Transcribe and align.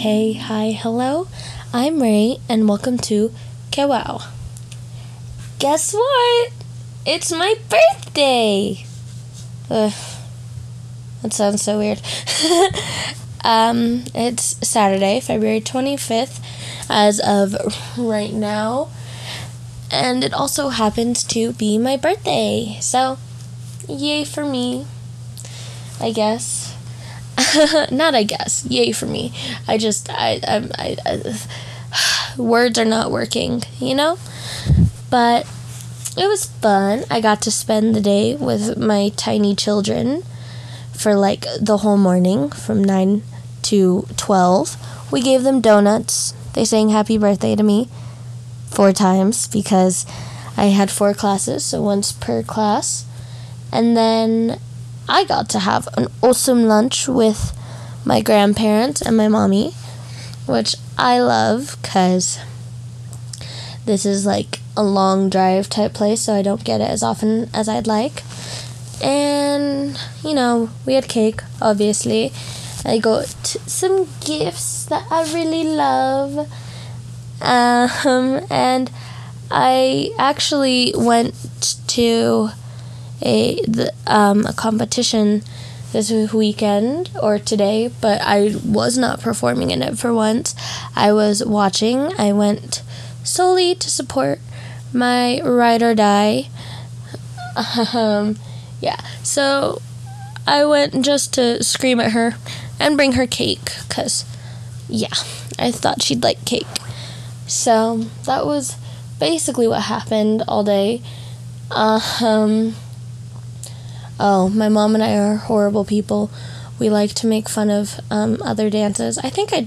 Hey, 0.00 0.32
hi, 0.32 0.70
hello. 0.72 1.28
I'm 1.74 2.00
Rea, 2.00 2.38
and 2.48 2.66
welcome 2.66 2.96
to 3.12 3.34
Que 3.70 3.86
Wow. 3.86 4.22
Guess 5.58 5.92
what? 5.92 6.52
It's 7.04 7.30
my 7.30 7.54
birthday. 7.68 8.86
Ugh, 9.68 9.92
that 11.20 11.34
sounds 11.34 11.60
so 11.60 11.76
weird. 11.76 12.00
um, 13.44 14.04
it's 14.14 14.56
Saturday, 14.66 15.20
February 15.20 15.60
25th, 15.60 16.40
as 16.88 17.20
of 17.20 17.54
right 17.98 18.32
now, 18.32 18.88
and 19.90 20.24
it 20.24 20.32
also 20.32 20.70
happens 20.70 21.22
to 21.24 21.52
be 21.52 21.76
my 21.76 21.98
birthday. 21.98 22.78
So, 22.80 23.18
yay 23.86 24.24
for 24.24 24.46
me, 24.46 24.86
I 26.00 26.10
guess. 26.10 26.74
not 27.90 28.14
I 28.14 28.22
guess. 28.24 28.64
Yay 28.66 28.92
for 28.92 29.06
me. 29.06 29.32
I 29.66 29.78
just 29.78 30.10
I 30.10 30.40
I, 30.46 30.68
I, 30.78 30.96
I 31.06 31.36
words 32.36 32.78
are 32.78 32.84
not 32.84 33.10
working, 33.10 33.62
you 33.78 33.94
know? 33.94 34.18
But 35.10 35.46
it 36.16 36.26
was 36.28 36.46
fun. 36.46 37.04
I 37.10 37.20
got 37.20 37.42
to 37.42 37.50
spend 37.50 37.94
the 37.94 38.00
day 38.00 38.36
with 38.36 38.76
my 38.76 39.10
tiny 39.16 39.54
children 39.54 40.22
for 40.92 41.14
like 41.14 41.46
the 41.60 41.78
whole 41.78 41.96
morning 41.96 42.50
from 42.50 42.84
9 42.84 43.22
to 43.62 44.06
12. 44.16 45.12
We 45.12 45.22
gave 45.22 45.42
them 45.42 45.60
donuts. 45.60 46.32
They 46.54 46.64
sang 46.64 46.90
happy 46.90 47.16
birthday 47.18 47.56
to 47.56 47.62
me 47.62 47.88
four 48.68 48.92
times 48.92 49.48
because 49.48 50.06
I 50.56 50.66
had 50.66 50.90
four 50.90 51.14
classes, 51.14 51.64
so 51.64 51.82
once 51.82 52.12
per 52.12 52.42
class. 52.42 53.04
And 53.72 53.96
then 53.96 54.60
I 55.08 55.24
got 55.24 55.48
to 55.50 55.58
have 55.60 55.88
an 55.96 56.06
awesome 56.22 56.64
lunch 56.64 57.08
with 57.08 57.56
my 58.04 58.20
grandparents 58.20 59.02
and 59.02 59.16
my 59.16 59.28
mommy, 59.28 59.72
which 60.46 60.76
I 60.96 61.20
love 61.20 61.76
because 61.82 62.38
this 63.84 64.06
is 64.06 64.24
like 64.24 64.60
a 64.76 64.82
long 64.82 65.28
drive 65.28 65.68
type 65.68 65.94
place, 65.94 66.20
so 66.20 66.34
I 66.34 66.42
don't 66.42 66.64
get 66.64 66.80
it 66.80 66.88
as 66.88 67.02
often 67.02 67.50
as 67.52 67.68
I'd 67.68 67.86
like. 67.86 68.22
And, 69.02 69.98
you 70.22 70.34
know, 70.34 70.70
we 70.86 70.94
had 70.94 71.08
cake, 71.08 71.42
obviously. 71.60 72.32
I 72.84 72.98
got 72.98 73.26
some 73.26 74.08
gifts 74.20 74.84
that 74.86 75.06
I 75.10 75.22
really 75.32 75.64
love. 75.64 76.50
Um, 77.40 78.46
and 78.50 78.90
I 79.50 80.10
actually 80.18 80.92
went 80.96 81.34
to 81.88 82.50
a 83.22 83.60
the, 83.62 83.92
um, 84.06 84.46
a 84.46 84.52
competition 84.52 85.42
this 85.92 86.10
weekend 86.32 87.10
or 87.20 87.38
today, 87.38 87.90
but 88.00 88.20
I 88.22 88.54
was 88.64 88.96
not 88.96 89.20
performing 89.20 89.70
in 89.70 89.82
it 89.82 89.98
for 89.98 90.14
once. 90.14 90.54
I 90.94 91.12
was 91.12 91.44
watching. 91.44 92.12
I 92.18 92.32
went 92.32 92.82
solely 93.24 93.74
to 93.74 93.90
support 93.90 94.38
my 94.92 95.40
ride 95.42 95.82
or 95.82 95.94
die. 95.94 96.48
Um, 97.92 98.36
yeah, 98.80 98.96
so 99.24 99.82
I 100.46 100.64
went 100.64 101.04
just 101.04 101.34
to 101.34 101.62
scream 101.62 102.00
at 102.00 102.12
her 102.12 102.36
and 102.78 102.96
bring 102.96 103.12
her 103.12 103.26
cake 103.26 103.72
because, 103.86 104.24
yeah, 104.88 105.12
I 105.58 105.70
thought 105.72 106.00
she'd 106.00 106.22
like 106.22 106.44
cake. 106.44 106.66
So 107.46 108.06
that 108.24 108.46
was 108.46 108.76
basically 109.18 109.68
what 109.68 109.82
happened 109.82 110.44
all 110.48 110.64
day. 110.64 111.02
Um, 111.70 112.76
Oh, 114.22 114.50
my 114.50 114.68
mom 114.68 114.94
and 114.94 115.02
I 115.02 115.16
are 115.16 115.36
horrible 115.36 115.86
people. 115.86 116.30
We 116.78 116.90
like 116.90 117.14
to 117.14 117.26
make 117.26 117.48
fun 117.48 117.70
of 117.70 117.98
um, 118.10 118.36
other 118.44 118.68
dances. 118.68 119.16
I 119.16 119.30
think 119.30 119.50
I 119.54 119.66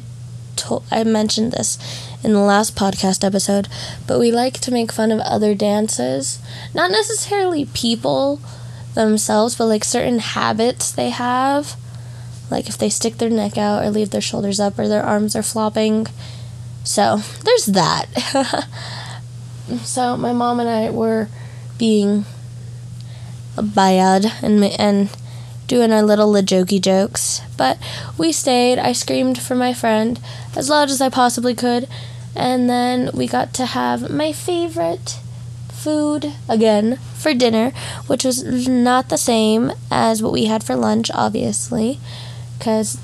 told 0.55 0.83
I 0.91 1.03
mentioned 1.03 1.51
this 1.51 1.79
in 2.23 2.33
the 2.33 2.39
last 2.39 2.75
podcast 2.75 3.23
episode, 3.23 3.67
but 4.05 4.19
we 4.19 4.31
like 4.31 4.59
to 4.59 4.71
make 4.71 4.91
fun 4.91 5.11
of 5.11 5.19
other 5.21 5.55
dances. 5.55 6.39
Not 6.71 6.91
necessarily 6.91 7.65
people 7.65 8.39
themselves, 8.93 9.55
but 9.55 9.65
like 9.65 9.83
certain 9.83 10.19
habits 10.19 10.91
they 10.91 11.09
have. 11.09 11.75
Like 12.51 12.69
if 12.69 12.77
they 12.77 12.89
stick 12.89 13.17
their 13.17 13.31
neck 13.31 13.57
out 13.57 13.83
or 13.83 13.89
leave 13.89 14.11
their 14.11 14.21
shoulders 14.21 14.59
up 14.59 14.77
or 14.77 14.87
their 14.87 15.01
arms 15.01 15.35
are 15.35 15.41
flopping. 15.41 16.05
So, 16.83 17.21
there's 17.43 17.65
that. 17.65 18.05
so, 19.81 20.15
my 20.15 20.31
mom 20.31 20.59
and 20.59 20.69
I 20.69 20.91
were 20.91 21.27
being 21.79 22.25
bad 23.61 24.31
and 24.41 24.63
and 24.63 25.09
doing 25.67 25.91
our 25.91 26.03
little 26.03 26.31
jokey 26.33 26.81
jokes. 26.81 27.41
But 27.57 27.77
we 28.17 28.31
stayed. 28.31 28.79
I 28.79 28.91
screamed 28.91 29.41
for 29.41 29.55
my 29.55 29.73
friend 29.73 30.19
as 30.55 30.69
loud 30.69 30.89
as 30.89 31.01
I 31.01 31.09
possibly 31.09 31.55
could, 31.55 31.87
and 32.35 32.69
then 32.69 33.09
we 33.13 33.27
got 33.27 33.53
to 33.55 33.65
have 33.65 34.09
my 34.09 34.31
favorite 34.31 35.19
food 35.69 36.33
again 36.47 36.97
for 37.15 37.33
dinner, 37.33 37.71
which 38.07 38.23
was 38.23 38.67
not 38.67 39.09
the 39.09 39.17
same 39.17 39.71
as 39.91 40.23
what 40.23 40.31
we 40.31 40.45
had 40.45 40.63
for 40.63 40.75
lunch, 40.75 41.11
obviously, 41.13 41.99
because 42.57 42.97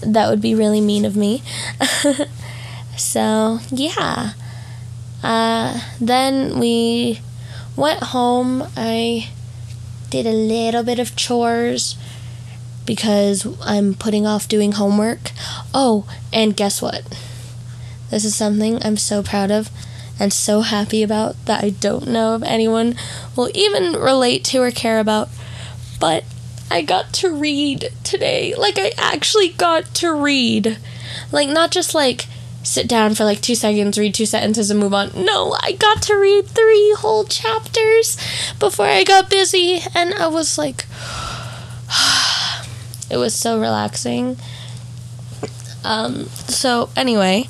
that 0.00 0.28
would 0.28 0.40
be 0.40 0.54
really 0.54 0.80
mean 0.80 1.04
of 1.04 1.16
me. 1.16 1.42
so, 2.96 3.58
yeah. 3.70 4.32
Uh, 5.22 5.80
then 6.00 6.58
we 6.58 7.20
went 7.76 8.02
home. 8.02 8.64
I 8.76 9.30
did 10.14 10.26
a 10.28 10.32
little 10.32 10.84
bit 10.84 11.00
of 11.00 11.16
chores 11.16 11.96
because 12.86 13.48
I'm 13.60 13.94
putting 13.94 14.28
off 14.28 14.46
doing 14.46 14.70
homework. 14.70 15.32
Oh, 15.74 16.06
and 16.32 16.56
guess 16.56 16.80
what? 16.80 17.02
This 18.10 18.24
is 18.24 18.32
something 18.32 18.78
I'm 18.84 18.96
so 18.96 19.24
proud 19.24 19.50
of 19.50 19.70
and 20.20 20.32
so 20.32 20.60
happy 20.60 21.02
about 21.02 21.34
that 21.46 21.64
I 21.64 21.70
don't 21.70 22.06
know 22.06 22.36
if 22.36 22.44
anyone 22.44 22.94
will 23.34 23.50
even 23.54 23.94
relate 23.94 24.44
to 24.44 24.58
or 24.58 24.70
care 24.70 25.00
about. 25.00 25.30
But 25.98 26.22
I 26.70 26.82
got 26.82 27.12
to 27.14 27.34
read 27.34 27.90
today. 28.04 28.54
Like, 28.54 28.78
I 28.78 28.92
actually 28.96 29.48
got 29.48 29.96
to 29.96 30.14
read. 30.14 30.78
Like, 31.32 31.48
not 31.48 31.72
just 31.72 31.92
like 31.92 32.26
sit 32.64 32.88
down 32.88 33.14
for 33.14 33.24
like 33.24 33.40
two 33.40 33.54
seconds, 33.54 33.98
read 33.98 34.14
two 34.14 34.26
sentences, 34.26 34.70
and 34.70 34.80
move 34.80 34.94
on. 34.94 35.10
No, 35.14 35.56
I 35.60 35.72
got 35.72 36.02
to 36.02 36.16
read 36.16 36.46
three 36.46 36.94
whole 36.98 37.24
chapters 37.24 38.16
before 38.58 38.86
I 38.86 39.04
got 39.04 39.30
busy, 39.30 39.80
and 39.94 40.14
I 40.14 40.26
was 40.26 40.58
like, 40.58 40.86
it 43.10 43.18
was 43.18 43.34
so 43.34 43.60
relaxing. 43.60 44.36
Um, 45.84 46.24
so, 46.48 46.88
anyway, 46.96 47.48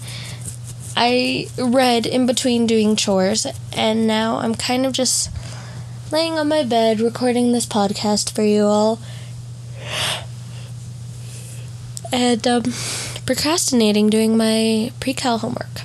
I 0.97 1.47
read 1.57 2.05
in 2.07 2.27
between 2.27 2.67
doing 2.67 2.97
chores, 2.97 3.47
and 3.73 4.07
now 4.07 4.39
I'm 4.39 4.55
kind 4.55 4.85
of 4.85 4.93
just 4.93 5.31
laying 6.13 6.35
on 6.35 6.49
my 6.49 6.65
bed 6.65 7.01
recording 7.01 7.53
this 7.53 7.67
podcast 7.67 8.35
for 8.35 8.43
you 8.43 8.65
all. 8.65 9.01
And, 12.13 12.47
um, 12.47 12.63
procrastinating 13.27 14.11
doing 14.11 14.37
my 14.37 14.93
pre-cal 15.01 15.39
homework. 15.39 15.81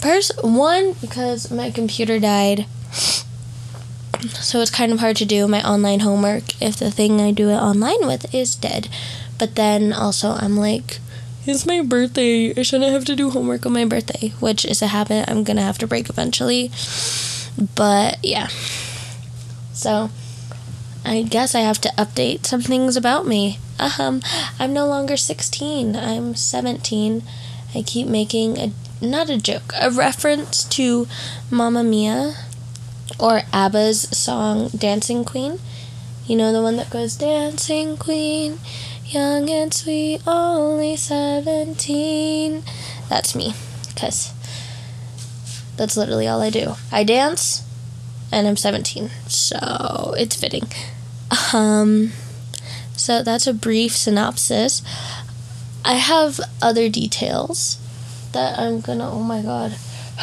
First, 0.00 0.32
one 0.42 0.94
because 1.00 1.50
my 1.50 1.70
computer 1.70 2.18
died, 2.18 2.66
so 4.26 4.60
it's 4.60 4.70
kind 4.70 4.90
of 4.92 4.98
hard 4.98 5.16
to 5.16 5.24
do 5.24 5.46
my 5.46 5.62
online 5.62 6.00
homework 6.00 6.60
if 6.60 6.76
the 6.76 6.90
thing 6.90 7.20
I 7.20 7.30
do 7.30 7.50
it 7.50 7.56
online 7.56 8.06
with 8.06 8.34
is 8.34 8.56
dead. 8.56 8.88
But 9.38 9.54
then 9.54 9.92
also, 9.92 10.30
I'm 10.30 10.56
like, 10.56 10.98
it's 11.46 11.64
my 11.64 11.80
birthday. 11.82 12.52
I 12.58 12.62
shouldn't 12.62 12.92
have 12.92 13.04
to 13.06 13.16
do 13.16 13.30
homework 13.30 13.64
on 13.64 13.72
my 13.72 13.84
birthday, 13.84 14.30
which 14.40 14.64
is 14.64 14.82
a 14.82 14.88
habit 14.88 15.30
I'm 15.30 15.44
gonna 15.44 15.62
have 15.62 15.78
to 15.78 15.86
break 15.86 16.10
eventually. 16.10 16.72
But 17.76 18.18
yeah. 18.24 18.48
So, 19.72 20.10
I 21.08 21.22
guess 21.22 21.54
I 21.54 21.60
have 21.60 21.80
to 21.80 21.92
update 21.96 22.44
some 22.44 22.60
things 22.60 22.94
about 22.94 23.26
me. 23.26 23.58
Um, 23.98 24.20
I'm 24.58 24.74
no 24.74 24.86
longer 24.86 25.16
16. 25.16 25.96
I'm 25.96 26.34
17. 26.34 27.22
I 27.74 27.82
keep 27.82 28.06
making 28.06 28.58
a 28.58 28.72
not 29.00 29.30
a 29.30 29.38
joke, 29.38 29.72
a 29.80 29.90
reference 29.90 30.64
to 30.64 31.06
Mamma 31.50 31.82
Mia 31.82 32.34
or 33.18 33.42
ABBA's 33.54 34.02
song 34.16 34.68
Dancing 34.68 35.24
Queen. 35.24 35.58
You 36.26 36.36
know 36.36 36.52
the 36.52 36.60
one 36.60 36.76
that 36.76 36.90
goes 36.90 37.16
Dancing 37.16 37.96
Queen, 37.96 38.58
young 39.06 39.48
and 39.48 39.72
sweet, 39.72 40.20
only 40.26 40.96
17. 40.96 42.62
That's 43.08 43.34
me 43.34 43.54
cuz 43.96 44.32
that's 45.78 45.96
literally 45.96 46.28
all 46.28 46.42
I 46.42 46.50
do. 46.50 46.74
I 46.92 47.02
dance 47.02 47.62
and 48.30 48.46
I'm 48.46 48.58
17. 48.58 49.10
So, 49.26 50.14
it's 50.18 50.36
fitting. 50.36 50.68
Um 51.52 52.12
so 52.96 53.22
that's 53.22 53.46
a 53.46 53.54
brief 53.54 53.96
synopsis. 53.96 54.82
I 55.84 55.94
have 55.94 56.40
other 56.60 56.88
details 56.88 57.78
that 58.32 58.58
I'm 58.58 58.80
gonna, 58.80 59.10
oh 59.10 59.22
my 59.22 59.40
god. 59.40 59.76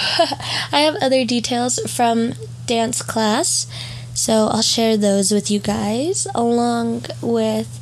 I 0.72 0.82
have 0.82 0.96
other 1.02 1.26
details 1.26 1.80
from 1.92 2.34
dance 2.66 3.02
class, 3.02 3.66
so 4.14 4.48
I'll 4.52 4.62
share 4.62 4.98
those 4.98 5.32
with 5.32 5.50
you 5.50 5.60
guys 5.60 6.28
along 6.36 7.06
with 7.22 7.80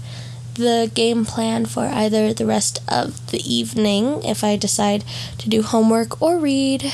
the 0.54 0.92
game 0.94 1.25
plan 1.25 1.66
for 1.66 1.86
either 1.86 2.31
the 2.31 2.46
rest 2.46 2.80
of 2.88 3.31
the 3.31 3.40
evening 3.40 4.24
if 4.24 4.44
I 4.44 4.56
decide 4.56 5.04
to 5.40 5.50
do 5.50 5.64
homework 5.64 6.22
or 6.22 6.38
read, 6.38 6.92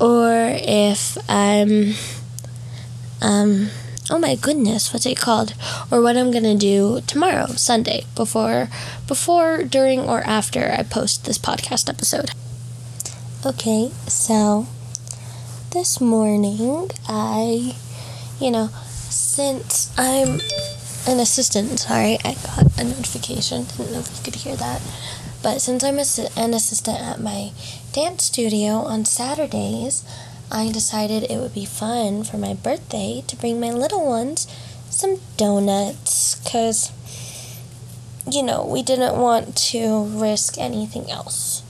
or 0.00 0.32
if 0.34 1.16
I'm, 1.30 1.94
um, 3.22 3.70
oh 4.10 4.18
my 4.18 4.34
goodness, 4.34 4.92
what's 4.92 5.06
it 5.06 5.16
called? 5.16 5.54
Or 5.90 6.02
what 6.02 6.16
I'm 6.16 6.30
gonna 6.30 6.56
do 6.56 7.00
tomorrow, 7.06 7.46
Sunday, 7.46 8.04
before, 8.14 8.68
before, 9.06 9.62
during, 9.62 10.00
or 10.00 10.20
after 10.22 10.74
I 10.76 10.82
post 10.82 11.24
this 11.24 11.38
podcast 11.38 11.88
episode. 11.88 12.32
Okay, 13.46 13.90
so 14.06 14.66
this 15.72 16.00
morning 16.00 16.90
I, 17.08 17.76
you 18.40 18.50
know, 18.50 18.68
since 19.08 19.92
I'm 19.96 20.40
an 21.06 21.20
assistant. 21.20 21.78
Sorry, 21.80 22.18
I 22.24 22.34
got 22.34 22.78
a 22.78 22.84
notification. 22.84 23.64
Didn't 23.64 23.92
know 23.92 24.00
if 24.00 24.16
you 24.16 24.24
could 24.24 24.34
hear 24.36 24.56
that. 24.56 24.82
But 25.42 25.60
since 25.60 25.82
I'm 25.82 25.98
an 25.98 26.54
assistant 26.54 27.00
at 27.00 27.20
my 27.20 27.52
dance 27.92 28.24
studio 28.24 28.74
on 28.74 29.04
Saturdays, 29.04 30.04
I 30.50 30.70
decided 30.72 31.24
it 31.24 31.38
would 31.38 31.54
be 31.54 31.64
fun 31.64 32.24
for 32.24 32.36
my 32.36 32.54
birthday 32.54 33.22
to 33.28 33.36
bring 33.36 33.60
my 33.60 33.70
little 33.70 34.04
ones 34.04 34.48
some 34.90 35.20
donuts 35.36 36.34
because, 36.42 36.90
you 38.30 38.42
know, 38.42 38.66
we 38.66 38.82
didn't 38.82 39.16
want 39.16 39.56
to 39.70 40.04
risk 40.04 40.58
anything 40.58 41.10
else 41.10 41.62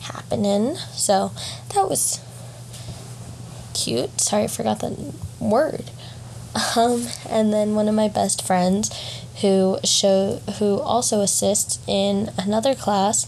happening. 0.00 0.76
So 0.92 1.32
that 1.74 1.88
was 1.88 2.20
cute. 3.74 4.20
Sorry, 4.20 4.44
I 4.44 4.46
forgot 4.48 4.80
the 4.80 5.14
word. 5.40 5.90
Um, 6.76 7.06
and 7.30 7.50
then 7.50 7.74
one 7.74 7.88
of 7.88 7.94
my 7.94 8.08
best 8.08 8.46
friends 8.46 8.90
who 9.40 9.78
show 9.84 10.40
who 10.58 10.80
also 10.80 11.22
assists 11.22 11.78
in 11.86 12.30
another 12.36 12.74
class 12.74 13.26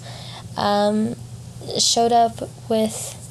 um, 0.58 1.16
showed 1.78 2.12
up 2.12 2.50
with 2.68 3.23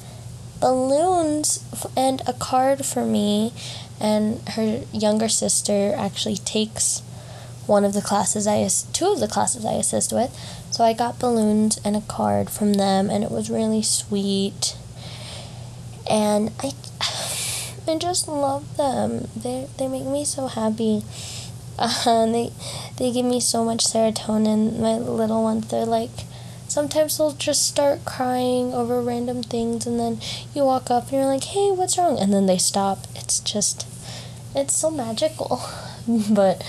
balloons 0.64 1.62
and 1.94 2.22
a 2.26 2.32
card 2.32 2.86
for 2.86 3.04
me 3.04 3.52
and 4.00 4.40
her 4.56 4.80
younger 4.94 5.28
sister 5.28 5.92
actually 5.94 6.36
takes 6.36 7.00
one 7.66 7.84
of 7.84 7.92
the 7.92 8.00
classes 8.00 8.46
I 8.46 8.66
two 8.94 9.12
of 9.12 9.20
the 9.20 9.28
classes 9.28 9.66
I 9.66 9.74
assist 9.74 10.10
with 10.10 10.32
so 10.70 10.82
I 10.82 10.94
got 10.94 11.18
balloons 11.18 11.78
and 11.84 11.94
a 11.94 12.00
card 12.00 12.48
from 12.48 12.72
them 12.72 13.10
and 13.10 13.22
it 13.22 13.30
was 13.30 13.50
really 13.50 13.82
sweet 13.82 14.74
and 16.08 16.50
I 16.62 16.72
I 17.86 17.98
just 17.98 18.26
love 18.26 18.78
them. 18.78 19.28
They 19.36 19.68
they 19.76 19.88
make 19.88 20.06
me 20.06 20.24
so 20.24 20.46
happy. 20.46 21.02
Uh, 21.78 22.24
they 22.32 22.52
they 22.96 23.12
give 23.12 23.26
me 23.26 23.40
so 23.40 23.64
much 23.64 23.84
serotonin. 23.84 24.78
My 24.78 24.96
little 24.96 25.42
ones, 25.42 25.68
they're 25.68 25.84
like 25.84 26.24
sometimes 26.74 27.16
they'll 27.16 27.32
just 27.32 27.68
start 27.68 28.04
crying 28.04 28.74
over 28.74 29.00
random 29.00 29.44
things 29.44 29.86
and 29.86 30.00
then 30.00 30.20
you 30.54 30.64
walk 30.64 30.90
up 30.90 31.04
and 31.04 31.12
you're 31.12 31.24
like, 31.24 31.44
"Hey, 31.44 31.70
what's 31.70 31.96
wrong?" 31.96 32.18
and 32.18 32.32
then 32.32 32.46
they 32.46 32.58
stop. 32.58 33.06
It's 33.14 33.38
just 33.38 33.86
it's 34.56 34.74
so 34.74 34.90
magical. 34.90 35.62
but 36.30 36.64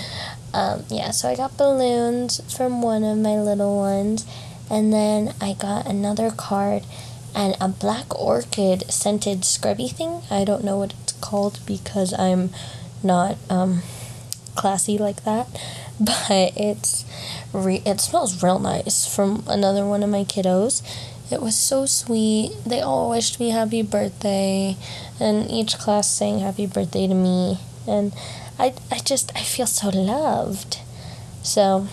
um, 0.54 0.84
yeah, 0.88 1.10
so 1.10 1.28
I 1.28 1.34
got 1.34 1.56
balloons 1.56 2.40
from 2.56 2.82
one 2.82 3.02
of 3.02 3.18
my 3.18 3.36
little 3.36 3.76
ones 3.76 4.24
and 4.70 4.92
then 4.92 5.34
I 5.40 5.54
got 5.54 5.86
another 5.86 6.30
card 6.30 6.84
and 7.34 7.56
a 7.60 7.68
black 7.68 8.18
orchid 8.18 8.90
scented 8.90 9.44
scrubby 9.44 9.88
thing. 9.88 10.22
I 10.30 10.44
don't 10.44 10.64
know 10.64 10.78
what 10.78 10.94
it's 11.02 11.12
called 11.14 11.58
because 11.66 12.14
I'm 12.18 12.50
not 13.02 13.36
um, 13.50 13.82
classy 14.54 14.98
like 14.98 15.24
that, 15.24 15.46
but 16.00 16.52
it's 16.56 17.04
re- 17.52 17.82
it 17.84 18.00
smells 18.00 18.42
real 18.42 18.58
nice 18.58 19.06
from 19.06 19.44
another 19.46 19.84
one 19.86 20.02
of 20.02 20.10
my 20.10 20.24
kiddos. 20.24 20.82
It 21.30 21.42
was 21.42 21.56
so 21.56 21.86
sweet. 21.86 22.52
They 22.64 22.80
all 22.80 23.10
wished 23.10 23.40
me 23.40 23.50
happy 23.50 23.82
birthday, 23.82 24.76
and 25.18 25.50
each 25.50 25.78
class 25.78 26.10
sang 26.10 26.38
happy 26.38 26.66
birthday 26.66 27.06
to 27.06 27.14
me, 27.14 27.58
and 27.86 28.12
I 28.58 28.74
I 28.90 28.98
just 28.98 29.32
I 29.34 29.40
feel 29.40 29.66
so 29.66 29.88
loved. 29.88 30.78
So 31.42 31.88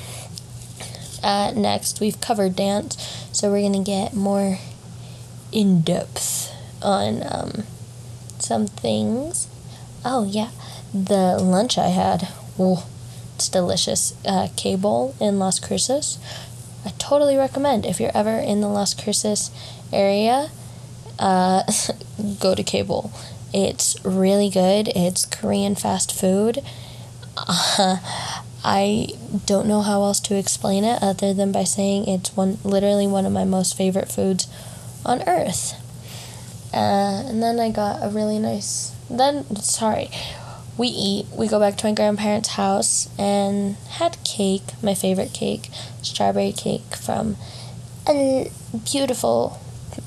uh, 1.24 1.54
next 1.56 2.00
we've 2.00 2.20
covered 2.20 2.56
dance, 2.56 2.98
so 3.32 3.52
we're 3.52 3.62
gonna 3.62 3.84
get 3.84 4.14
more 4.14 4.60
in 5.52 5.82
depth 5.82 6.52
on 6.82 7.24
um, 7.32 7.64
some 8.40 8.68
things. 8.68 9.48
Oh, 10.04 10.26
yeah, 10.26 10.50
the 10.94 11.38
lunch 11.42 11.78
I 11.78 11.88
had. 11.88 12.28
Oh, 12.60 12.86
it's 13.44 13.50
delicious. 13.50 14.14
Uh, 14.26 14.48
in 15.20 15.38
Las 15.38 15.60
Cruces. 15.60 16.18
I 16.86 16.94
totally 16.98 17.36
recommend 17.36 17.86
if 17.86 18.00
you're 18.00 18.16
ever 18.16 18.38
in 18.38 18.62
the 18.62 18.70
Las 18.70 18.94
Cruces 18.94 19.52
area, 19.92 20.50
uh, 21.20 21.64
go 22.40 22.56
to 22.56 22.64
K-Bowl. 22.64 23.12
It's 23.54 23.98
really 24.06 24.50
good. 24.50 24.88
It's 24.96 25.26
Korean 25.26 25.76
fast 25.76 26.18
food. 26.18 26.60
Uh, 27.36 27.98
I 28.64 29.10
don't 29.46 29.68
know 29.68 29.82
how 29.82 30.04
else 30.04 30.22
to 30.22 30.38
explain 30.38 30.86
it 30.86 31.04
other 31.04 31.34
than 31.34 31.52
by 31.52 31.66
saying 31.66 32.08
it's 32.08 32.34
one 32.38 32.60
literally 32.64 33.08
one 33.08 33.26
of 33.26 33.34
my 33.34 33.44
most 33.44 33.76
favorite 33.76 34.10
foods 34.10 34.48
on 35.06 35.22
Earth. 35.28 35.74
Uh, 36.74 37.28
and 37.28 37.44
then 37.44 37.60
I 37.60 37.72
got 37.72 38.02
a 38.02 38.08
really 38.08 38.40
nice. 38.40 38.96
Then, 39.10 39.54
sorry, 39.58 40.10
we 40.78 40.88
eat. 40.88 41.26
We 41.36 41.48
go 41.48 41.60
back 41.60 41.78
to 41.78 41.88
my 41.88 41.94
grandparents' 41.94 42.50
house 42.50 43.10
and 43.18 43.76
had 43.90 44.18
cake, 44.24 44.64
my 44.82 44.94
favorite 44.94 45.34
cake, 45.34 45.70
strawberry 46.02 46.52
cake 46.52 46.96
from 46.96 47.38
a 48.08 48.52
beautiful 48.84 49.60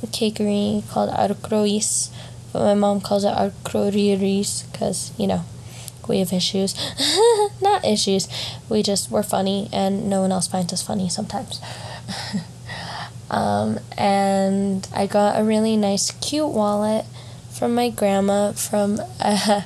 cakery 0.06 0.88
called 0.90 1.10
Arcrois. 1.10 2.10
But 2.52 2.60
my 2.60 2.74
mom 2.74 3.00
calls 3.00 3.24
it 3.24 3.34
Arcroriris 3.34 4.70
because, 4.70 5.12
you 5.18 5.26
know, 5.26 5.44
we 6.08 6.20
have 6.20 6.32
issues. 6.32 6.74
Not 7.60 7.84
issues. 7.84 8.28
We 8.68 8.82
just, 8.82 9.10
we're 9.10 9.22
funny 9.22 9.68
and 9.72 10.08
no 10.08 10.22
one 10.22 10.32
else 10.32 10.46
finds 10.46 10.72
us 10.72 10.82
funny 10.82 11.08
sometimes. 11.08 11.60
Um, 13.30 13.80
and 13.98 14.86
I 14.94 15.06
got 15.06 15.40
a 15.40 15.44
really 15.44 15.76
nice, 15.76 16.10
cute 16.12 16.48
wallet 16.48 17.04
from 17.50 17.74
my 17.74 17.90
grandma 17.90 18.52
from 18.52 19.00
uh, 19.20 19.62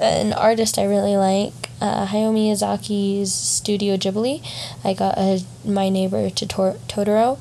an 0.00 0.32
artist 0.32 0.78
I 0.78 0.84
really 0.84 1.16
like, 1.16 1.52
uh, 1.80 2.06
Hayao 2.06 2.32
Miyazaki's 2.32 3.32
Studio 3.32 3.96
Ghibli. 3.96 4.42
I 4.84 4.94
got 4.94 5.18
a 5.18 5.44
My 5.64 5.88
Neighbor 5.88 6.30
to 6.30 6.46
Tor- 6.46 6.76
Totoro 6.88 7.38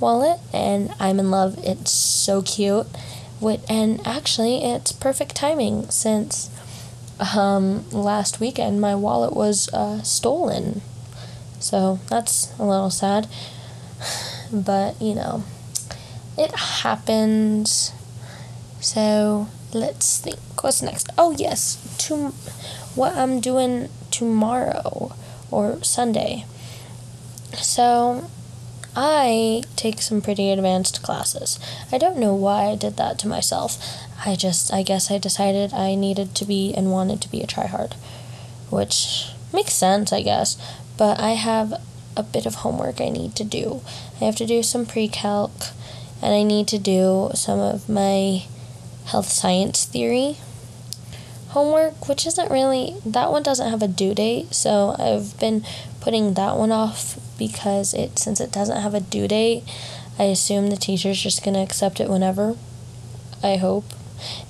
wallet, 0.00 0.40
and 0.52 0.94
I'm 1.00 1.18
in 1.18 1.30
love. 1.30 1.58
It's 1.62 1.90
so 1.90 2.42
cute. 2.42 2.86
And 3.68 4.00
actually, 4.06 4.64
it's 4.64 4.92
perfect 4.92 5.36
timing 5.36 5.90
since 5.90 6.48
um, 7.36 7.88
last 7.90 8.40
weekend 8.40 8.80
my 8.80 8.94
wallet 8.94 9.34
was 9.34 9.68
uh, 9.74 10.02
stolen. 10.02 10.80
So 11.60 11.98
that's 12.08 12.52
a 12.58 12.64
little 12.64 12.90
sad 12.90 13.28
but 14.52 15.00
you 15.00 15.14
know, 15.14 15.44
it 16.36 16.52
happens. 16.54 17.92
So 18.80 19.48
let's 19.72 20.18
think. 20.18 20.38
What's 20.64 20.80
next? 20.80 21.10
Oh 21.18 21.32
yes, 21.32 21.76
to 22.06 22.28
what 22.94 23.14
I'm 23.14 23.38
doing 23.38 23.90
tomorrow 24.10 25.14
or 25.50 25.82
Sunday. 25.84 26.46
So 27.58 28.30
I 28.96 29.64
take 29.76 30.00
some 30.00 30.22
pretty 30.22 30.48
advanced 30.48 31.02
classes. 31.02 31.60
I 31.92 31.98
don't 31.98 32.16
know 32.16 32.34
why 32.34 32.70
I 32.70 32.76
did 32.76 32.96
that 32.96 33.18
to 33.18 33.28
myself. 33.28 33.76
I 34.24 34.36
just 34.36 34.72
I 34.72 34.82
guess 34.82 35.10
I 35.10 35.18
decided 35.18 35.74
I 35.74 35.96
needed 35.96 36.34
to 36.36 36.46
be 36.46 36.72
and 36.72 36.90
wanted 36.90 37.20
to 37.20 37.30
be 37.30 37.42
a 37.42 37.46
tryhard, 37.46 37.92
which 38.70 39.32
makes 39.52 39.74
sense, 39.74 40.14
I 40.14 40.22
guess. 40.22 40.56
But 40.96 41.20
I 41.20 41.32
have 41.32 41.74
a 42.16 42.22
bit 42.22 42.46
of 42.46 42.54
homework 42.54 43.02
I 43.02 43.10
need 43.10 43.36
to 43.36 43.44
do. 43.44 43.82
I 44.18 44.24
have 44.24 44.36
to 44.36 44.46
do 44.46 44.62
some 44.62 44.86
pre 44.86 45.08
calc 45.08 45.52
and 46.22 46.32
I 46.32 46.42
need 46.42 46.68
to 46.68 46.78
do 46.78 47.32
some 47.34 47.60
of 47.60 47.86
my 47.86 48.44
health 49.04 49.28
science 49.28 49.84
theory 49.84 50.38
homework, 51.54 52.08
which 52.08 52.26
isn't 52.26 52.50
really, 52.50 52.96
that 53.06 53.30
one 53.30 53.44
doesn't 53.44 53.70
have 53.70 53.80
a 53.80 53.88
due 53.88 54.12
date, 54.12 54.52
so 54.52 54.96
I've 54.98 55.38
been 55.38 55.64
putting 56.00 56.34
that 56.34 56.56
one 56.56 56.72
off 56.72 57.16
because 57.38 57.94
it, 57.94 58.18
since 58.18 58.40
it 58.40 58.50
doesn't 58.50 58.82
have 58.82 58.92
a 58.92 59.00
due 59.00 59.28
date, 59.28 59.62
I 60.18 60.24
assume 60.24 60.68
the 60.68 60.76
teacher's 60.76 61.22
just 61.22 61.44
going 61.44 61.54
to 61.54 61.60
accept 61.60 62.00
it 62.00 62.10
whenever. 62.10 62.56
I 63.42 63.56
hope. 63.56 63.84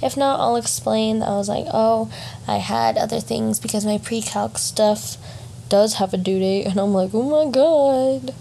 If 0.02 0.16
not, 0.16 0.40
I'll 0.40 0.56
explain. 0.56 1.22
I 1.22 1.36
was 1.36 1.48
like, 1.48 1.66
oh, 1.72 2.10
I 2.48 2.56
had 2.56 2.96
other 2.96 3.20
things 3.20 3.60
because 3.60 3.84
my 3.84 3.98
pre 3.98 4.22
calc 4.22 4.56
stuff 4.56 5.16
does 5.68 5.94
have 5.94 6.14
a 6.14 6.18
due 6.18 6.38
date, 6.38 6.66
and 6.68 6.80
I'm 6.80 6.94
like, 6.94 7.10
oh 7.12 7.44
my 7.44 7.50
god. 7.50 8.34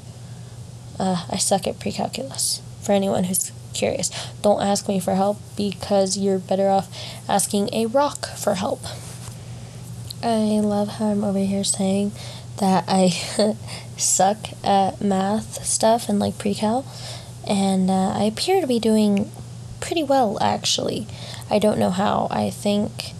Uh, 1.00 1.26
I 1.30 1.38
suck 1.38 1.68
at 1.68 1.80
pre-calculus. 1.80 2.62
For 2.84 2.92
anyone 2.92 3.26
who's 3.26 3.52
curious, 3.74 4.12
don't 4.42 4.62
ask 4.62 4.88
me 4.88 5.00
for 5.00 5.16
help 5.16 5.40
because 5.56 6.18
you're 6.18 6.40
better 6.40 6.70
off 6.70 6.94
asking 7.28 7.70
a 7.74 7.86
rock 7.88 8.28
for 8.38 8.56
help. 8.56 8.82
I 10.22 10.60
love 10.60 10.88
how 10.88 11.08
I'm 11.08 11.24
over 11.24 11.40
here 11.40 11.64
saying 11.64 12.12
that 12.58 12.86
I 12.88 13.10
suck 13.98 14.38
at 14.64 15.02
math 15.02 15.66
stuff 15.66 16.08
and 16.08 16.20
like 16.20 16.38
pre 16.38 16.54
cal, 16.54 16.86
and 17.48 17.90
uh, 17.90 18.10
I 18.10 18.24
appear 18.24 18.62
to 18.62 18.68
be 18.68 18.80
doing 18.80 19.32
pretty 19.82 20.04
well 20.04 20.38
actually. 20.42 21.08
I 21.50 21.60
don't 21.60 21.78
know 21.78 21.90
how. 21.90 22.28
I 22.32 22.50
think 22.50 23.14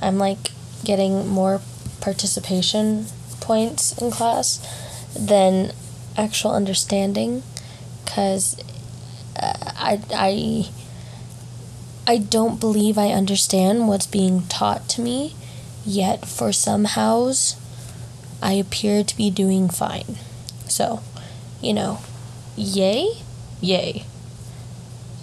I'm 0.00 0.18
like 0.18 0.50
getting 0.84 1.28
more 1.28 1.60
participation 2.00 3.06
points 3.40 3.96
in 3.98 4.10
class 4.10 4.60
than 5.18 5.72
actual 6.16 6.52
understanding 6.52 7.42
because 8.04 8.56
I, 9.36 10.00
I, 10.14 10.68
I 12.06 12.18
don't 12.18 12.60
believe 12.60 12.98
I 12.98 13.08
understand 13.08 13.88
what's 13.88 14.06
being 14.06 14.42
taught 14.46 14.88
to 14.90 15.00
me, 15.00 15.34
yet 15.84 16.26
for 16.26 16.52
some 16.52 16.84
hows, 16.84 17.56
I 18.42 18.52
appear 18.52 19.02
to 19.04 19.16
be 19.16 19.30
doing 19.30 19.68
fine. 19.68 20.16
So, 20.68 21.02
you 21.60 21.72
know, 21.72 22.00
yay, 22.56 23.08
yay. 23.60 24.04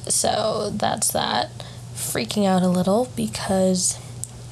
So 0.07 0.71
that's 0.73 1.11
that. 1.11 1.49
Freaking 1.95 2.45
out 2.45 2.63
a 2.63 2.67
little 2.67 3.09
because 3.15 3.97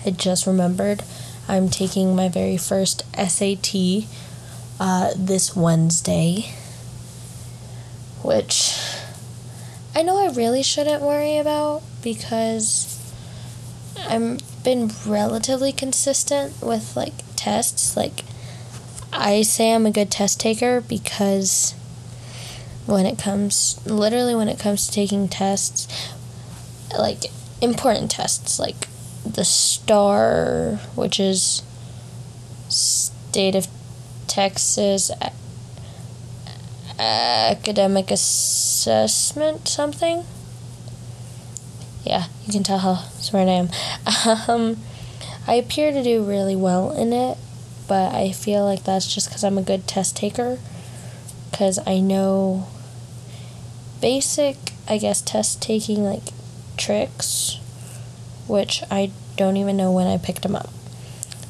I 0.06 0.12
just 0.12 0.48
remembered 0.48 1.04
I'm 1.48 1.70
taking 1.70 2.16
my 2.16 2.30
very 2.30 2.58
first 2.58 3.04
SAT 3.16 4.06
uh, 4.80 5.12
this 5.18 5.56
Wednesday, 5.56 6.54
which 8.24 8.78
I 9.94 10.04
know 10.04 10.18
I 10.18 10.32
really 10.32 10.64
shouldn't 10.64 11.02
worry 11.02 11.38
about 11.38 11.82
because 12.02 12.98
I've 14.00 14.40
been 14.64 14.92
relatively 15.06 15.72
consistent 15.72 16.62
with 16.62 16.96
like 16.96 17.14
tests. 17.36 17.98
Like, 17.98 18.24
I 19.12 19.42
say 19.42 19.74
I'm 19.74 19.86
a 19.86 19.92
good 19.92 20.10
test 20.10 20.40
taker 20.40 20.80
because 20.82 21.74
when 22.86 23.06
it 23.06 23.18
comes, 23.18 23.80
literally, 23.86 24.36
when 24.36 24.48
it 24.48 24.60
comes 24.60 24.88
to 24.88 24.94
taking 24.94 25.28
tests, 25.28 25.88
like 26.98 27.26
important 27.62 28.12
tests, 28.12 28.60
like 28.60 28.88
the 29.26 29.44
STAAR, 29.44 30.80
which 30.96 31.20
is 31.20 31.64
State 32.70 33.56
of 33.56 33.68
Texas 34.28 35.12
Academic 37.02 38.12
Assessment, 38.12 39.68
something. 39.68 40.24
Yeah, 42.04 42.26
you 42.46 42.54
can 42.54 42.64
tell 42.64 42.80
how 42.80 42.96
smart 43.20 43.48
I 43.48 43.52
am. 43.52 43.70
Um, 44.48 44.78
I 45.48 45.56
appear 45.56 45.92
to 45.92 46.04
do 46.04 46.24
really 46.24 46.56
well 46.56 46.92
in 46.92 47.12
it, 47.14 47.38
but 47.88 48.14
I 48.14 48.32
feel 48.32 48.64
like 48.64 48.84
that's 48.84 49.12
just 49.12 49.30
because 49.30 49.44
I'm 49.44 49.58
a 49.58 49.64
good 49.64 49.88
test 49.88 50.16
taker. 50.16 50.60
Because 51.50 51.80
I 51.88 52.00
know 52.00 52.68
basic, 54.00 54.58
I 54.88 54.98
guess, 54.98 55.22
test 55.22 55.62
taking 55.62 56.04
like 56.04 56.30
tricks 56.78 57.58
which 58.52 58.84
I 58.92 59.12
don't 59.38 59.58
even 59.58 59.78
know 59.78 59.92
when 59.92 60.08
I 60.08 60.18
picked 60.18 60.42
them 60.42 60.56
up. 60.56 60.70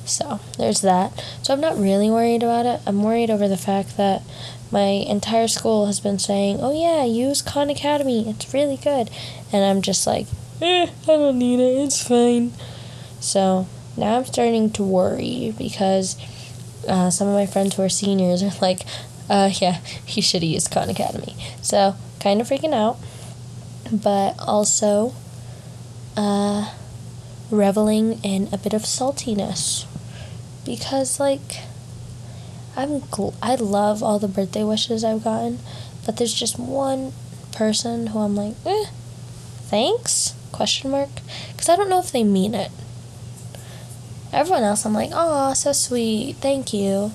So 0.05 0.39
there's 0.57 0.81
that. 0.81 1.11
So 1.41 1.53
I'm 1.53 1.59
not 1.59 1.77
really 1.77 2.09
worried 2.11 2.43
about 2.43 2.65
it. 2.65 2.79
I'm 2.85 3.01
worried 3.01 3.31
over 3.31 3.47
the 3.47 3.57
fact 3.57 3.97
that 3.97 4.21
my 4.71 5.05
entire 5.07 5.47
school 5.47 5.85
has 5.85 5.99
been 5.99 6.19
saying, 6.19 6.59
"Oh 6.61 6.73
yeah, 6.73 7.03
use 7.03 7.41
Khan 7.41 7.69
Academy. 7.69 8.29
It's 8.29 8.53
really 8.53 8.77
good," 8.77 9.09
and 9.51 9.63
I'm 9.63 9.81
just 9.81 10.07
like, 10.07 10.27
"Eh, 10.61 10.87
I 11.03 11.05
don't 11.05 11.37
need 11.39 11.59
it. 11.59 11.83
It's 11.83 12.01
fine." 12.01 12.53
So 13.19 13.67
now 13.97 14.17
I'm 14.17 14.25
starting 14.25 14.69
to 14.71 14.83
worry 14.83 15.53
because 15.57 16.17
uh, 16.87 17.09
some 17.09 17.27
of 17.27 17.33
my 17.33 17.45
friends 17.45 17.75
who 17.75 17.83
are 17.83 17.89
seniors 17.89 18.41
are 18.41 18.51
like, 18.61 18.81
uh, 19.29 19.51
yeah, 19.61 19.79
you 20.07 20.21
should 20.21 20.43
used 20.43 20.71
Khan 20.71 20.89
Academy. 20.89 21.35
So 21.61 21.95
kind 22.19 22.41
of 22.41 22.47
freaking 22.47 22.73
out, 22.73 22.97
but 23.91 24.35
also, 24.39 25.13
uh, 26.17 26.73
reveling 27.51 28.19
in 28.23 28.47
a 28.53 28.57
bit 28.57 28.73
of 28.73 28.83
saltiness 28.83 29.85
because 30.65 31.19
like 31.19 31.59
I'm 32.81 33.01
gl- 33.01 33.35
I 33.43 33.55
love 33.55 34.01
all 34.01 34.17
the 34.17 34.27
birthday 34.27 34.63
wishes 34.63 35.03
I've 35.03 35.23
gotten, 35.23 35.59
but 36.03 36.17
there's 36.17 36.33
just 36.33 36.57
one 36.57 37.13
person 37.51 38.07
who 38.07 38.19
I'm 38.19 38.35
like, 38.35 38.55
eh, 38.65 38.85
thanks? 39.69 40.33
Question 40.51 40.89
mark? 40.89 41.09
Because 41.51 41.69
I 41.69 41.75
don't 41.75 41.89
know 41.89 41.99
if 41.99 42.11
they 42.11 42.23
mean 42.23 42.55
it. 42.55 42.71
Everyone 44.33 44.63
else, 44.63 44.83
I'm 44.83 44.93
like, 44.93 45.11
oh, 45.13 45.53
so 45.53 45.73
sweet, 45.73 46.37
thank 46.37 46.73
you. 46.73 47.11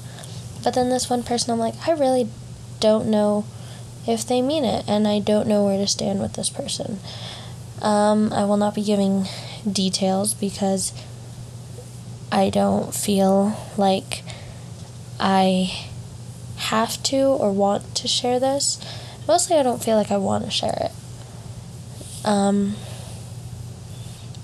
But 0.63 0.75
then 0.75 0.89
this 0.89 1.11
one 1.11 1.25
person, 1.25 1.51
I'm 1.53 1.59
like, 1.59 1.75
I 1.89 1.93
really 1.93 2.29
don't 2.79 3.09
know 3.09 3.45
if 4.07 4.25
they 4.25 4.43
mean 4.43 4.65
it, 4.65 4.85
and 4.87 5.09
I 5.09 5.19
don't 5.19 5.49
know 5.49 5.65
where 5.65 5.79
to 5.79 5.89
stand 5.89 6.21
with 6.21 6.35
this 6.35 6.49
person. 6.49 7.01
Um, 7.83 8.33
I 8.33 8.45
will 8.45 8.57
not 8.57 8.75
be 8.77 8.85
giving 8.85 9.27
details 9.71 10.33
because 10.33 10.93
I 12.31 12.51
don't 12.51 12.95
feel 12.95 13.59
like 13.77 14.23
I 15.19 15.89
have 16.57 17.03
to 17.05 17.17
or 17.17 17.53
want 17.53 17.95
to 17.97 18.09
share 18.09 18.41
this. 18.41 18.79
Mostly, 19.29 19.57
I 19.57 19.63
don't 19.63 19.83
feel 19.83 19.97
like 19.97 20.11
I 20.11 20.17
want 20.17 20.45
to 20.45 20.51
share 20.51 20.77
it. 20.81 20.93
Um, 22.25 22.75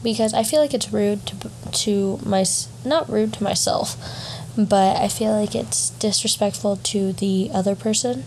because 0.03 0.35
I 0.35 0.43
feel 0.43 0.61
like 0.61 0.75
it's 0.75 0.93
rude 0.93 1.27
to 1.27 1.51
to 1.73 2.19
my 2.25 2.45
not 2.85 3.09
rude 3.09 3.33
to 3.35 3.43
myself, 3.43 3.97
but 4.57 4.97
I 4.97 5.09
feel 5.09 5.33
like 5.33 5.55
it's 5.55 5.91
disrespectful 5.91 6.77
to 6.77 7.13
the 7.13 7.51
other 7.53 7.75
person. 7.75 8.25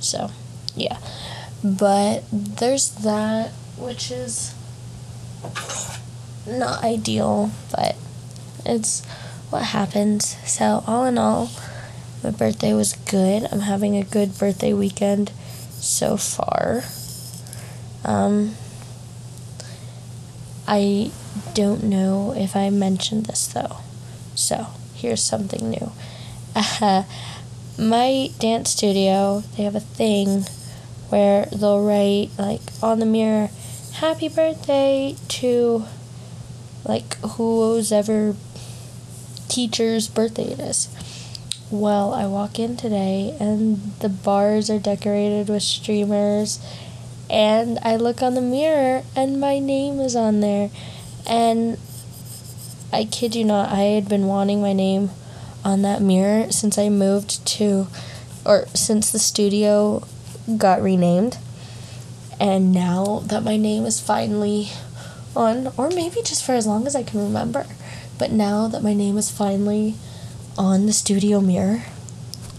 So, 0.00 0.30
yeah. 0.74 0.98
But 1.62 2.24
there's 2.32 2.90
that 2.90 3.50
which 3.78 4.10
is 4.10 4.54
not 6.46 6.84
ideal, 6.84 7.50
but 7.70 7.96
it's 8.64 9.02
what 9.54 9.62
happens. 9.62 10.36
So, 10.44 10.82
all 10.84 11.04
in 11.04 11.16
all, 11.16 11.48
my 12.24 12.32
birthday 12.32 12.74
was 12.74 12.94
good. 12.94 13.46
I'm 13.52 13.60
having 13.60 13.96
a 13.96 14.02
good 14.02 14.36
birthday 14.36 14.72
weekend 14.72 15.30
so 15.74 16.16
far. 16.16 16.82
Um, 18.04 18.56
I 20.66 21.12
don't 21.54 21.84
know 21.84 22.34
if 22.36 22.56
I 22.56 22.68
mentioned 22.70 23.26
this 23.26 23.46
though. 23.46 23.76
So, 24.34 24.66
here's 24.96 25.22
something 25.22 25.70
new. 25.70 25.92
Uh, 26.56 27.04
my 27.78 28.30
dance 28.40 28.70
studio, 28.70 29.44
they 29.56 29.62
have 29.62 29.76
a 29.76 29.80
thing 29.80 30.46
where 31.10 31.46
they'll 31.52 31.84
write, 31.84 32.30
like, 32.36 32.62
on 32.82 32.98
the 32.98 33.06
mirror, 33.06 33.50
happy 33.92 34.28
birthday 34.28 35.14
to 35.28 35.84
like 36.84 37.14
who's 37.20 37.92
ever 37.92 38.34
teacher's 39.54 40.08
birthday 40.08 40.50
it 40.50 40.58
is. 40.58 40.88
Well, 41.70 42.12
I 42.12 42.26
walk 42.26 42.58
in 42.58 42.76
today 42.76 43.36
and 43.38 43.92
the 44.00 44.08
bars 44.08 44.68
are 44.68 44.80
decorated 44.80 45.48
with 45.48 45.62
streamers 45.62 46.58
and 47.30 47.78
I 47.82 47.94
look 47.94 48.20
on 48.20 48.34
the 48.34 48.40
mirror 48.40 49.04
and 49.14 49.38
my 49.38 49.60
name 49.60 50.00
is 50.00 50.16
on 50.16 50.40
there 50.40 50.70
and 51.24 51.78
I 52.92 53.04
kid 53.04 53.36
you 53.36 53.44
not, 53.44 53.70
I 53.70 53.82
had 53.94 54.08
been 54.08 54.26
wanting 54.26 54.60
my 54.60 54.72
name 54.72 55.10
on 55.64 55.82
that 55.82 56.02
mirror 56.02 56.50
since 56.50 56.76
I 56.76 56.88
moved 56.88 57.46
to 57.46 57.86
or 58.44 58.66
since 58.74 59.12
the 59.12 59.20
studio 59.20 60.02
got 60.58 60.82
renamed. 60.82 61.38
And 62.40 62.72
now 62.72 63.20
that 63.26 63.44
my 63.44 63.56
name 63.56 63.86
is 63.86 64.00
finally 64.00 64.70
on, 65.36 65.72
or 65.76 65.90
maybe 65.90 66.22
just 66.22 66.44
for 66.44 66.54
as 66.54 66.66
long 66.66 66.88
as 66.88 66.96
I 66.96 67.04
can 67.04 67.20
remember, 67.20 67.66
but 68.18 68.30
now 68.30 68.68
that 68.68 68.82
my 68.82 68.94
name 68.94 69.16
is 69.18 69.30
finally 69.30 69.94
on 70.56 70.86
the 70.86 70.92
studio 70.92 71.40
mirror, 71.40 71.82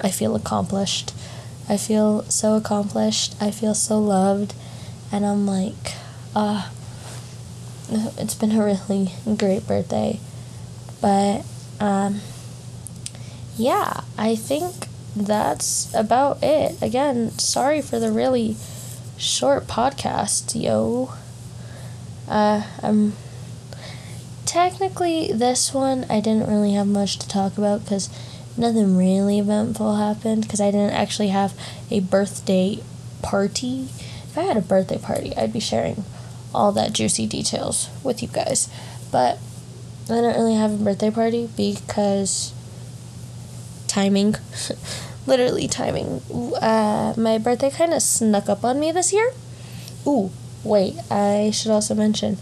I 0.02 0.10
feel 0.10 0.36
accomplished. 0.36 1.14
I 1.68 1.78
feel 1.78 2.24
so 2.24 2.56
accomplished. 2.56 3.36
I 3.42 3.52
feel 3.52 3.74
so 3.74 4.00
loved. 4.00 4.54
And 5.12 5.26
I'm 5.26 5.48
like, 5.48 5.94
ah, 6.36 6.72
uh, 7.92 8.12
it's 8.18 8.36
been 8.36 8.52
a 8.52 8.64
really 8.64 9.12
great 9.38 9.68
birthday. 9.68 10.20
But, 11.02 11.46
um, 11.80 12.22
yeah, 13.58 14.02
I 14.18 14.36
think 14.36 14.88
that's 15.16 15.94
about 15.94 16.44
it. 16.44 16.82
Again, 16.82 17.32
sorry 17.40 17.82
for 17.82 18.00
the 18.00 18.12
really 18.12 18.58
short 19.18 19.68
podcast, 19.68 20.62
yo. 20.62 21.14
Uh, 22.28 22.64
I'm 22.82 23.14
technically 24.56 25.34
this 25.34 25.74
one 25.74 26.06
I 26.10 26.22
didn't 26.22 26.48
really 26.48 26.72
have 26.76 26.88
much 26.88 27.20
to 27.20 27.28
talk 27.28 27.58
about 27.58 27.84
because 27.84 28.10
nothing 28.58 28.96
really 28.96 29.38
eventful 29.38 29.98
happened 29.98 30.44
because 30.44 30.62
I 30.62 30.72
didn't 30.72 30.94
actually 30.94 31.28
have 31.28 31.54
a 31.92 32.00
birthday 32.00 32.80
party. 33.22 33.90
If 34.24 34.38
I 34.38 34.44
had 34.44 34.56
a 34.56 34.62
birthday 34.62 34.98
party, 34.98 35.36
I'd 35.36 35.52
be 35.52 35.60
sharing 35.60 36.06
all 36.54 36.72
that 36.72 36.94
juicy 36.94 37.28
details 37.28 37.90
with 38.02 38.22
you 38.22 38.30
guys. 38.30 38.70
But 39.12 39.40
I 40.06 40.14
didn't 40.22 40.38
really 40.38 40.56
have 40.56 40.80
a 40.80 40.84
birthday 40.86 41.12
party 41.12 41.50
because 41.58 42.54
timing. 43.88 44.36
Literally 45.28 45.68
timing. 45.68 46.22
Uh, 46.62 47.14
my 47.18 47.40
birthday 47.40 47.72
kind 47.72 47.94
of 47.94 48.02
snuck 48.02 48.48
up 48.48 48.64
on 48.64 48.80
me 48.80 48.94
this 48.94 49.12
year. 49.12 49.34
Ooh, 50.08 50.32
wait, 50.64 50.96
I 51.12 51.52
should 51.52 51.72
also 51.72 51.94
mention 51.94 52.38